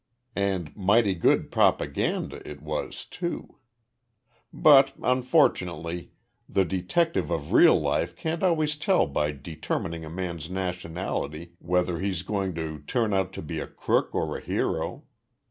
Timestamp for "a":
10.03-10.09, 13.59-13.67, 14.35-14.41